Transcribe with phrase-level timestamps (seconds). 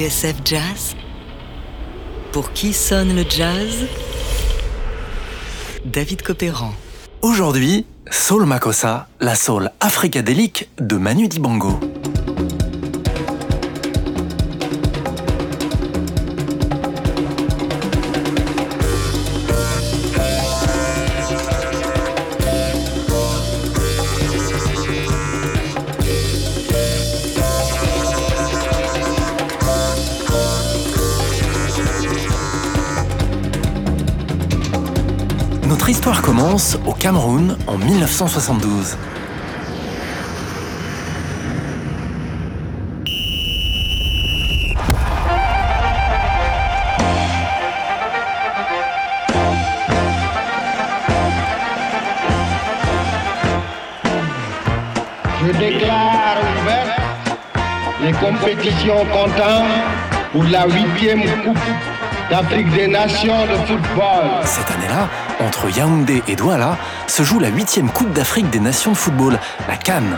[0.00, 0.96] TSF Jazz
[2.32, 3.86] Pour qui sonne le jazz?
[5.84, 6.72] David Copéran.
[7.20, 11.78] Aujourd'hui, Soul Makossa, la soul africadélique de Manu Dibango.
[36.84, 38.96] Au Cameroun en 1972.
[55.40, 57.00] Je déclare ouverte
[58.02, 59.66] les compétitions comptant
[60.32, 61.58] pour la huitième Coupe
[62.30, 64.24] d'Afrique des Nations de football.
[64.44, 65.08] Cette année-là,
[65.40, 66.78] entre Yaoundé et Douala,
[67.08, 69.38] se joue la huitième Coupe d'Afrique des Nations de football,
[69.68, 70.16] la Cannes.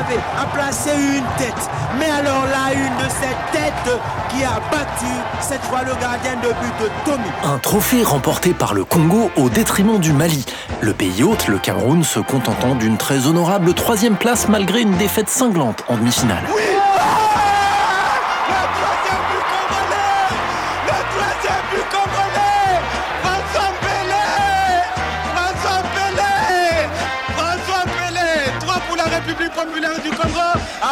[0.00, 1.70] Vous le savez, a placé une tête.
[1.98, 3.98] Mais alors là, une de ces têtes
[4.30, 5.06] qui a battu
[5.40, 7.28] cette fois le gardien de but de Tommy.
[7.44, 10.44] Un trophée remporté par le Congo au détriment du Mali.
[10.80, 15.28] Le pays hôte, le Cameroun, se contentant d'une très honorable troisième place malgré une défaite
[15.28, 16.44] cinglante en demi-finale.
[16.46, 16.69] Le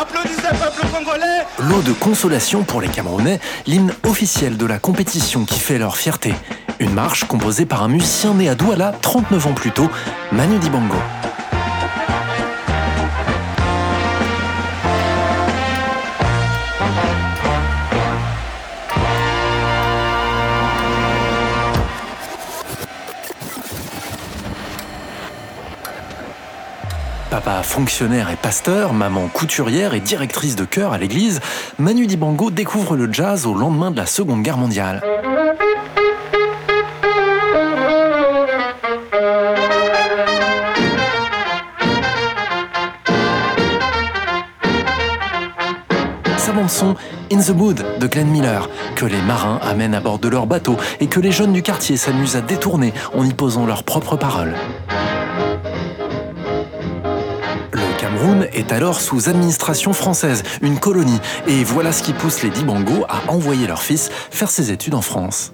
[0.01, 5.59] Applaudissez peuple congolais Lot de consolation pour les Camerounais, l'hymne officiel de la compétition qui
[5.59, 6.35] fait leur fierté.
[6.79, 9.91] Une marche composée par un musicien né à Douala 39 ans plus tôt,
[10.31, 10.95] Manu Dibango.
[27.63, 31.41] Fonctionnaire et pasteur, maman couturière et directrice de chœur à l'église,
[31.79, 35.03] Manu Dibango découvre le jazz au lendemain de la Seconde Guerre mondiale.
[46.37, 46.95] Sa bande-son
[47.31, 50.77] In the Mood de Glenn Miller, que les marins amènent à bord de leur bateau
[51.01, 54.55] et que les jeunes du quartier s'amusent à détourner en y posant leurs propres paroles.
[58.19, 63.05] Cameroun est alors sous administration française, une colonie, et voilà ce qui pousse les Dibango
[63.09, 65.53] à envoyer leur fils faire ses études en France.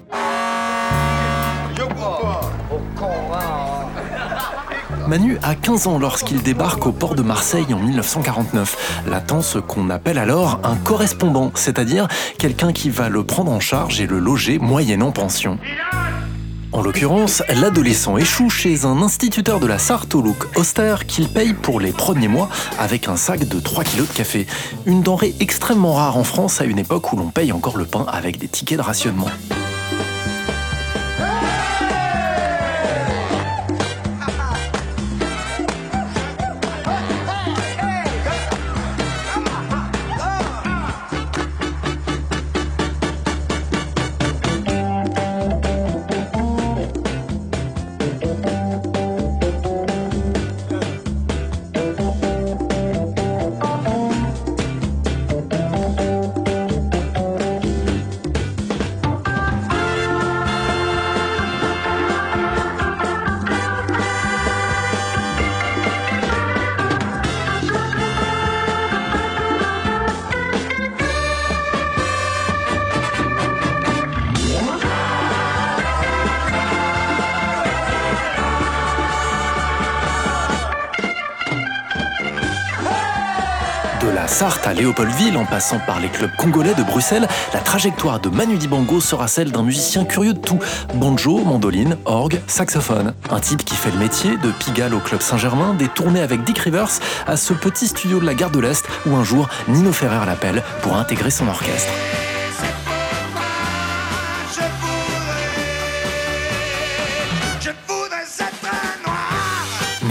[5.07, 9.91] Manu a 15 ans lorsqu'il débarque au port de Marseille en 1949, l'attend ce qu'on
[9.91, 12.07] appelle alors un correspondant, c'est-à-dire
[12.39, 15.59] quelqu'un qui va le prendre en charge et le loger moyennant pension.
[16.71, 21.53] En l'occurrence, l'adolescent échoue chez un instituteur de la Sarthe au look austère qu'il paye
[21.53, 24.47] pour les premiers mois avec un sac de 3 kilos de café.
[24.85, 28.05] Une denrée extrêmement rare en France à une époque où l'on paye encore le pain
[28.07, 29.27] avec des tickets de rationnement.
[84.35, 88.57] Sarthe à Léopoldville, en passant par les clubs congolais de Bruxelles, la trajectoire de Manu
[88.57, 90.59] Dibango sera celle d'un musicien curieux de tout.
[90.95, 93.13] Banjo, mandoline, orgue, saxophone.
[93.29, 96.59] Un type qui fait le métier de Pigalle au club Saint-Germain, des tournées avec Dick
[96.59, 100.25] Rivers à ce petit studio de la gare de l'Est où un jour Nino Ferrer
[100.25, 101.93] l'appelle pour intégrer son orchestre.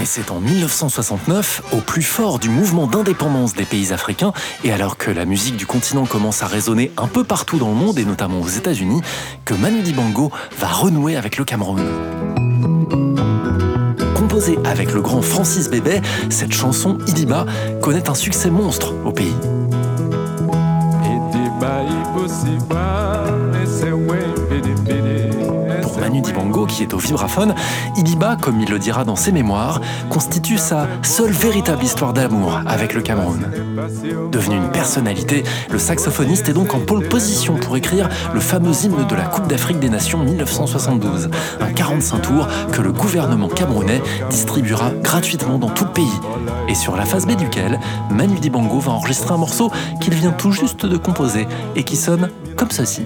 [0.05, 4.97] Mais c'est en 1969, au plus fort du mouvement d'indépendance des pays africains, et alors
[4.97, 8.05] que la musique du continent commence à résonner un peu partout dans le monde, et
[8.05, 9.01] notamment aux États-Unis,
[9.45, 11.81] que Manu Dibango va renouer avec le Cameroun.
[14.15, 17.47] composée avec le grand Francis Bébé, cette chanson Idiba
[17.81, 19.33] connaît un succès monstre au pays.
[26.93, 27.55] Au vibraphone,
[27.97, 32.93] Idiba, comme il le dira dans ses mémoires, constitue sa seule véritable histoire d'amour avec
[32.93, 33.45] le Cameroun.
[34.31, 39.05] Devenu une personnalité, le saxophoniste est donc en pole position pour écrire le fameux hymne
[39.07, 41.29] de la Coupe d'Afrique des Nations 1972,
[41.61, 46.19] un 45 tours que le gouvernement camerounais distribuera gratuitement dans tout le pays,
[46.67, 47.79] et sur la phase B duquel
[48.11, 49.71] Manu Dibango va enregistrer un morceau
[50.01, 53.03] qu'il vient tout juste de composer et qui sonne comme ceci.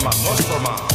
[0.00, 0.90] Nostroman, Nostroman.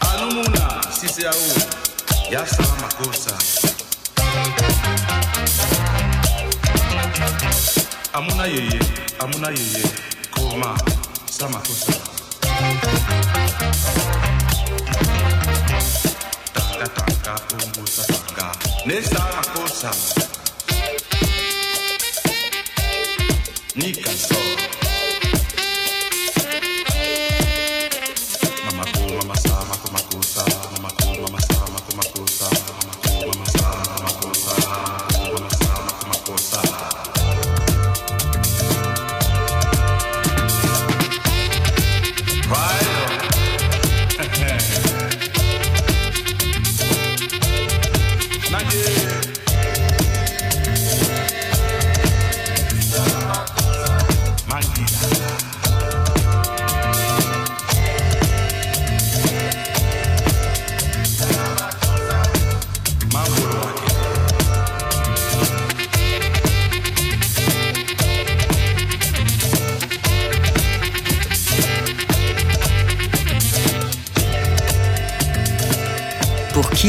[0.00, 1.34] Alumuna, sisi au,
[2.30, 3.75] yasa makosa.
[8.16, 8.80] amuna yeye
[9.18, 9.84] amuna yeye.
[10.34, 10.76] Koma
[11.30, 11.92] sama kosa.
[16.54, 17.34] Taka taka
[17.64, 18.46] umbu satanga
[18.86, 19.90] ne sama kosa.
[23.76, 24.65] Nika kansoro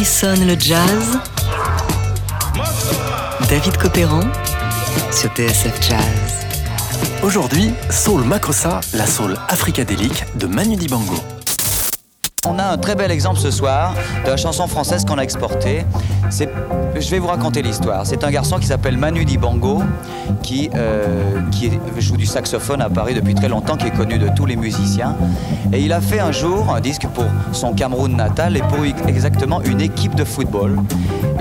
[0.06, 1.20] sonne le jazz
[3.50, 4.22] David Copéran
[5.12, 6.48] sur TSF Jazz.
[7.24, 11.37] Aujourd'hui, Soul Makossa, la soul africadélique de Manu Dibango.
[12.50, 15.86] On a un très bel exemple ce soir de la chanson française qu'on a exportée.
[16.32, 18.06] Je vais vous raconter l'histoire.
[18.06, 19.84] C'est un garçon qui s'appelle Manu Dibango,
[20.44, 24.30] qui, euh, qui joue du saxophone à Paris depuis très longtemps, qui est connu de
[24.34, 25.16] tous les musiciens.
[25.74, 29.62] Et il a fait un jour un disque pour son Cameroun natal et pour exactement
[29.63, 30.77] une équipe de football.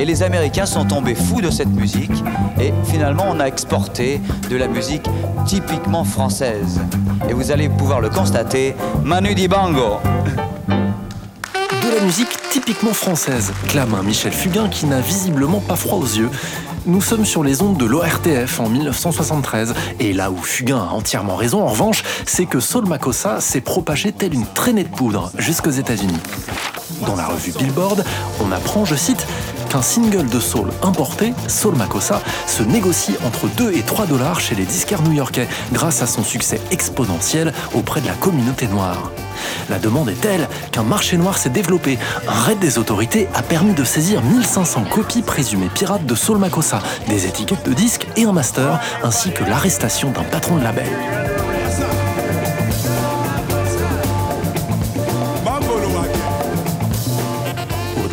[0.00, 2.24] Et les Américains sont tombés fous de cette musique.
[2.60, 4.20] Et finalement, on a exporté
[4.50, 5.08] de la musique
[5.46, 6.80] typiquement française.
[7.28, 10.00] Et vous allez pouvoir le constater, Manu Dibango
[11.96, 16.30] la musique typiquement française, clame Michel Fugain qui n'a visiblement pas froid aux yeux.
[16.84, 21.36] Nous sommes sur les ondes de l'ORTF en 1973, et là où Fugain a entièrement
[21.36, 25.70] raison, en revanche, c'est que Saul Makossa s'est propagé tel une traînée de poudre jusqu'aux
[25.70, 26.20] États-Unis.
[27.06, 28.04] Dans la revue Billboard,
[28.44, 29.26] on apprend, je cite,
[29.76, 34.54] qu'un single de soul importé, Soul Makossa, se négocie entre 2 et 3 dollars chez
[34.54, 39.10] les disquaires new-yorkais grâce à son succès exponentiel auprès de la communauté noire.
[39.68, 41.98] La demande est telle qu'un marché noir s'est développé.
[42.26, 46.80] Un raid des autorités a permis de saisir 1500 copies présumées pirates de Soul Makossa,
[47.08, 50.88] des étiquettes de disques et un master, ainsi que l'arrestation d'un patron de label.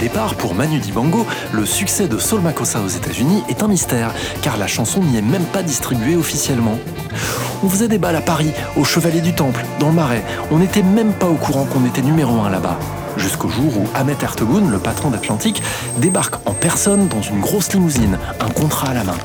[0.04, 4.58] Départ, pour Manu Dibango, le succès de Soul Makossa aux États-Unis est un mystère, car
[4.58, 6.78] la chanson n'y est même pas distribuée officiellement.
[7.64, 10.22] On faisait des balles à Paris, au Chevalier du Temple, dans le Marais.
[10.52, 12.78] On n'était même pas au courant qu'on était numéro un là-bas.
[13.16, 15.64] Jusqu'au jour où Ahmet Ertegun, le patron d'Atlantique,
[16.00, 19.18] débarque en personne dans une grosse limousine, un contrat à la main.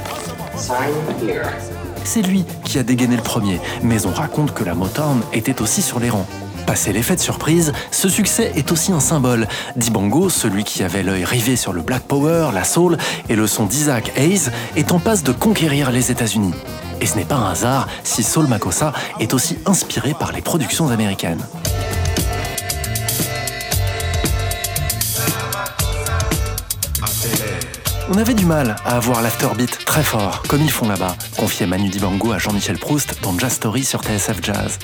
[2.05, 5.83] C'est lui qui a dégainé le premier, mais on raconte que la Motown était aussi
[5.83, 6.29] sur les rangs.
[6.69, 9.49] Passé l'effet de surprise, ce succès est aussi un symbole.
[9.77, 12.99] Dibango, celui qui avait l'œil rivé sur le Black Power, la Soul
[13.31, 16.53] et le son d'Isaac Hayes, est en passe de conquérir les États-Unis.
[17.01, 20.91] Et ce n'est pas un hasard si Soul Makossa est aussi inspiré par les productions
[20.91, 21.41] américaines.
[28.11, 31.91] On avait du mal à avoir l'afterbeat très fort, comme ils font là-bas, confiait Manu
[31.91, 34.79] Dibango à Jean-Michel Proust dans Jazz Story sur TSF Jazz.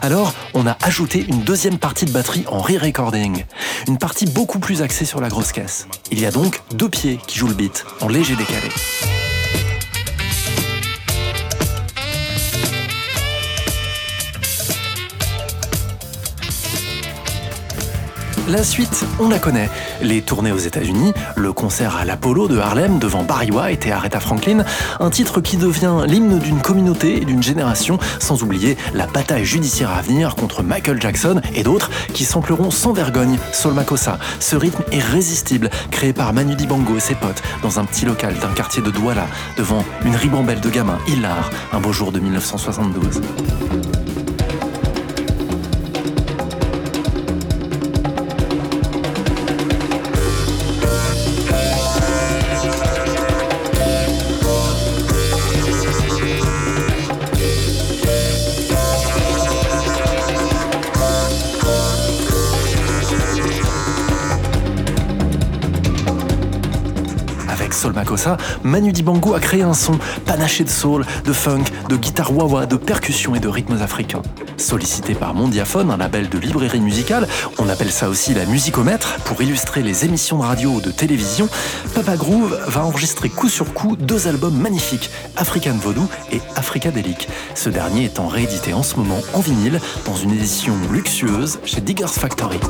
[0.00, 3.44] Alors, on a ajouté une deuxième partie de batterie en re-recording,
[3.86, 5.88] une partie beaucoup plus axée sur la grosse caisse.
[6.10, 8.70] Il y a donc deux pieds qui jouent le beat, en léger décalé.
[18.50, 19.70] La suite, on la connaît.
[20.02, 24.18] Les tournées aux États-Unis, le concert à l'Apollo de Harlem devant Barry White et Aretha
[24.18, 24.64] Franklin,
[24.98, 29.92] un titre qui devient l'hymne d'une communauté et d'une génération, sans oublier la bataille judiciaire
[29.96, 34.82] à venir contre Michael Jackson et d'autres qui sampleront sans vergogne Sol Makossa, ce rythme
[34.90, 38.90] irrésistible créé par Manu Dibango et ses potes dans un petit local d'un quartier de
[38.90, 39.28] Douala,
[39.58, 43.20] devant une ribambelle de gamins hilar, un beau jour de 1972.
[68.62, 72.76] Manu Dibango a créé un son panaché de soul, de funk, de guitare wah de
[72.76, 74.22] percussions et de rythmes africains.
[74.56, 77.26] Sollicité par Mondiaphone, un label de librairie musicale,
[77.58, 81.48] on appelle ça aussi la musicomètre, pour illustrer les émissions de radio ou de télévision,
[81.94, 87.28] Papa Groove va enregistrer coup sur coup deux albums magnifiques, African Vodou et Africadelic.
[87.54, 92.06] Ce dernier étant réédité en ce moment en vinyle dans une édition luxueuse chez Diggers
[92.08, 92.60] Factory.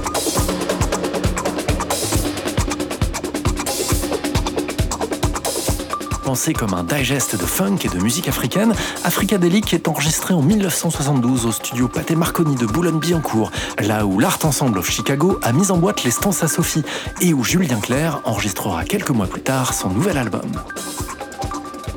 [6.30, 8.72] Comme un digest de funk et de musique africaine,
[9.02, 14.78] Africadelic est enregistré en 1972 au studio Pathé Marconi de Boulogne-Billancourt, là où l'Art Ensemble
[14.78, 16.84] of Chicago a mis en boîte les stances à Sophie
[17.20, 20.52] et où Julien Clerc enregistrera quelques mois plus tard son nouvel album.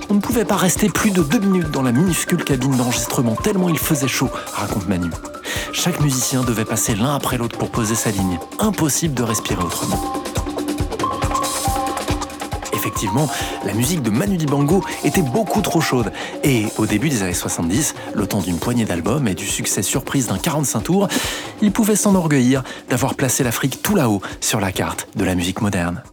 [0.10, 3.70] On ne pouvait pas rester plus de deux minutes dans la minuscule cabine d'enregistrement tellement
[3.70, 5.12] il faisait chaud, raconte Manu.
[5.74, 8.40] Chaque musicien devait passer l'un après l'autre pour poser sa ligne.
[8.58, 10.24] Impossible de respirer autrement
[12.84, 13.30] effectivement,
[13.66, 16.12] la musique de Manu Dibango était beaucoup trop chaude.
[16.44, 20.28] Et au début des années 70, le temps d'une poignée d'albums et du succès surprise
[20.28, 21.08] d'un 45 tours,
[21.62, 26.04] il pouvait s'enorgueillir d'avoir placé l'Afrique tout là-haut sur la carte de la musique moderne.